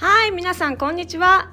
[0.00, 1.50] はい皆さんこんにちは。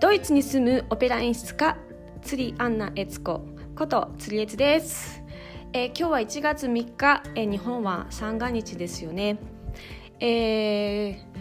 [0.00, 1.76] ドイツに住むオペラ演出家
[2.22, 3.42] 釣りアンナ悦子
[3.76, 5.22] こと釣り悦です、
[5.74, 9.36] えー、今日は1月3日、えー、日本は三が日ですよね。
[10.18, 11.32] えー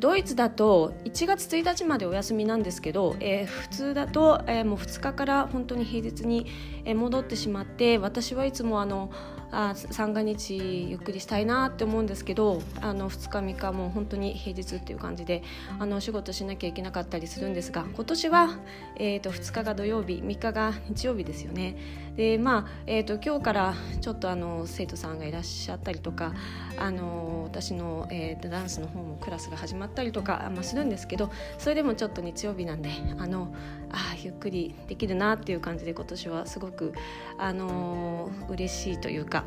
[0.00, 6.46] ドイツだと1月1日までお休みなんですけど、えー、普通だと、えー、もう2日から本当に平日に
[6.94, 9.10] 戻ってしまって私はいつもあの
[9.50, 10.56] あ三が日
[10.90, 15.42] ゆっくりしたいなって思うんですけどあの2日3日もう本当に平日っていう感じで
[15.78, 18.58] あのお仕事しなきゃいけなかったりするんですが今年は、
[18.96, 21.76] えーと、2日が土曜日3日が日曜日ですよね。
[22.18, 26.34] でまあ、えーと、今日からちょっとあの生徒さんがいらっしゃったりとか
[26.76, 33.54] あの私の、えーと、ダンスの方もクラスが始まったりとか、まあ、するんですけどそれでもちょっと日曜日なんであの
[33.92, 36.92] あゆっくりできるなっていう感じで今年はすごく
[37.38, 39.44] あの嬉しいというかか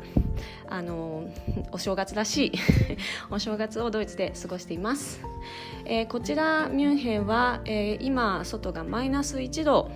[0.68, 1.24] あの
[1.70, 2.52] お正月らしい
[3.30, 5.20] お正月をドイツで過ごしています、
[5.84, 9.90] えー、こちらミュンヘンは、えー、今外がマイナス1度。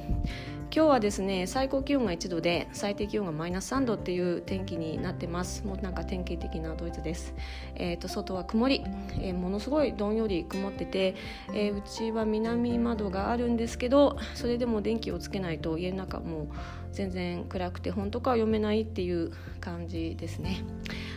[0.77, 5.65] 今日はですね最高気温が1度で最低気温がマイナス3度っていう天気になってます。
[5.65, 7.33] もうなんか典型的なドイツです、
[7.77, 8.85] えーと、外は曇り、
[9.19, 11.15] えー、ものすごいどんより曇ってて、
[11.55, 16.49] えー、うちは南窓があるんですけどそれでも電気をつけないと家の中も
[16.93, 20.63] 全然暗くて本とか読めないっていう感じですね。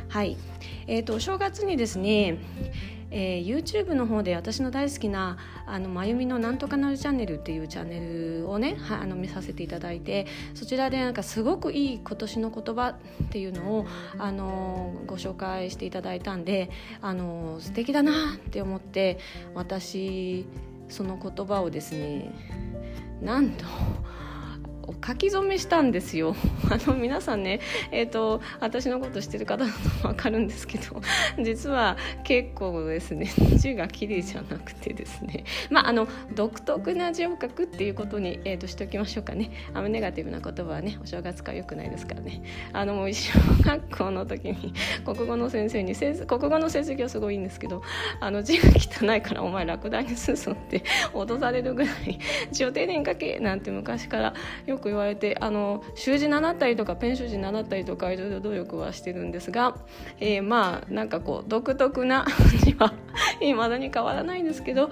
[0.08, 0.38] はい。
[0.88, 2.38] えーと、お正月にですね
[3.12, 12.96] えー、YouTube の方で私の大好きな「あのまゆみのなんとかなるチャンネル」っていうチャンネルをねはあの見させていただいてそちらでなんかすごくいい今年の言葉っ
[13.32, 13.86] ていうのを
[14.18, 16.70] あのご紹介していただいたんで
[17.02, 19.18] あの素敵だなって思って
[19.56, 20.46] 私
[20.88, 22.32] その言葉をですね
[23.22, 23.66] なんと
[25.06, 26.36] 書き初めしたんですよ。
[26.70, 27.60] あの皆さんね
[27.92, 31.02] え、ー、と私のこと知ってる方だと分かるんですけど
[31.44, 35.44] 実は結構ですね 字が綺麗じゃなくてですね。
[35.70, 39.52] まああの独特な字を書くっていうことに、えーと、しておきましょうかね。
[39.74, 42.42] あのネガティブな言葉はねお正月からよくないですからね。
[42.74, 43.32] あのもう小
[43.64, 44.74] 学校の時に
[45.06, 47.82] 国語の先生に国語の成績はすごいいいんですけど
[48.20, 52.20] あの字が汚いからお前落第に進んって脅されるぐらい
[52.52, 54.34] 字を丁寧に書けなんて昔から
[54.66, 59.76] よく言われてあの習字習ったりとかペン習字習ったりとかいろいろ努力はしてるんですが、
[60.20, 62.26] えー、まあなんかこう独特な
[62.64, 62.94] 字は
[63.42, 64.90] いまだに変わらないんですけど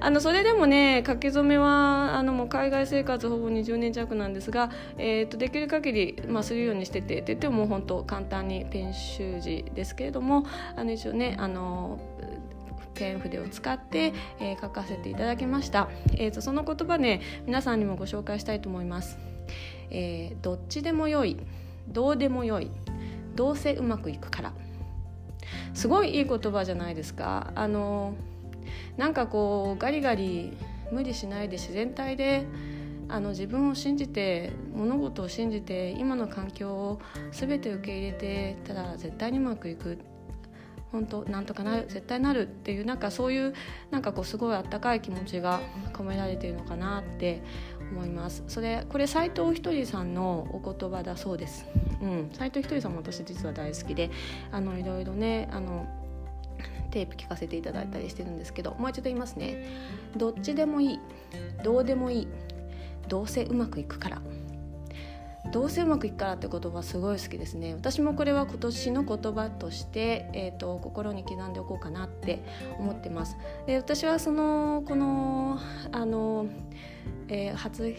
[0.00, 10.46] あのそれでもね書き初めはあのもう海外生活ほぼ20年弱なんですが、えーと、できる限りまり、あ、するようにしててって言ってももう本当簡単にペン習字ですけれども
[10.76, 11.98] あの一応ねあの
[12.96, 19.18] ペン筆を使って、えー、書かせていただきました、えーとその言葉ね皆さんにもご紹介したいと思います。
[19.90, 21.36] えー、どっちでもよい
[21.88, 22.70] どうでもよい
[23.36, 24.52] どうせうまくいくから。
[25.74, 27.52] すごいいい言葉じゃないですか。
[27.54, 28.14] あの
[28.96, 30.56] なんかこうガリガリ
[30.90, 32.46] 無理しないで自然体で
[33.08, 39.98] あの自分を信じて物事を信じて今の環境を全て受け入れてたら絶対にうまくいく。
[40.96, 43.54] 本当なんとかなる絶対なるっていうなんかそういう
[43.90, 45.60] なんかこうすごいあったかい気持ちが
[45.92, 47.42] 込められているのかなって
[47.92, 48.42] 思います。
[48.48, 51.66] それこれ斉藤ひとりさんのお言葉だそうです。
[52.00, 52.30] うん。
[52.32, 54.10] 斉藤ひとりさんも私実は大好きで
[54.50, 55.86] あのいろいろねあの
[56.90, 59.66] テープ聞かせていただいたりしてるんですけどもう一度言いますね。
[60.16, 61.00] どっちでもいい。
[61.62, 62.28] どうでもいい。
[63.06, 64.22] どうせうまくいくから。
[65.52, 67.74] どうせうまくいくからって言葉すごい好きですね。
[67.74, 72.42] 私もこれは今年の言葉として、えーと、心に刻んでおこうかなって
[72.78, 73.36] 思ってます。
[73.66, 75.58] で私はそのこの
[75.92, 76.46] あの、
[77.28, 77.94] えー、初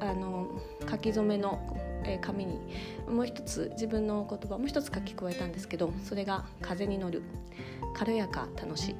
[0.00, 0.48] あの
[0.90, 1.60] 書き初めの
[2.20, 2.60] 紙に
[3.08, 7.22] もう一つ自分の言葉もう一つ書き加えたんですけどそれが「風に乗る」
[7.96, 8.96] 「軽やか楽しい」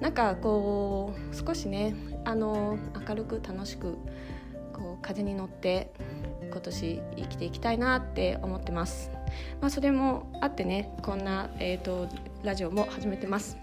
[0.00, 3.96] なんかこう少しねあの明るく楽しく
[5.02, 5.92] 風に乗って
[6.50, 9.10] 今年生きていきたいなって思ってます。
[9.60, 12.08] まあ、それもあってねこんな、えーと、
[12.42, 13.56] ラジオも始めてます。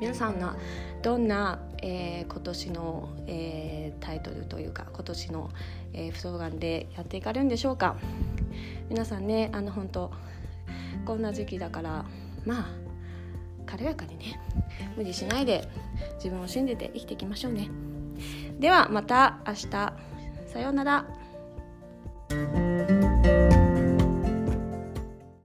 [0.00, 0.56] 皆さんが
[1.02, 5.50] どんな、えー、今年の、えー、タイトルというか今年の、
[5.92, 7.96] えー、スローガンでやっていかれるんでしょうか
[8.88, 10.12] 皆さんねあの本当
[11.04, 12.04] こんな時期だから
[12.44, 12.66] まあ
[13.66, 14.40] 軽やかにね
[14.96, 15.68] 無理しないで
[16.16, 17.68] 自分を信じて生きていきましょうね。
[18.58, 19.92] ではまた明日
[20.48, 21.04] さようなら。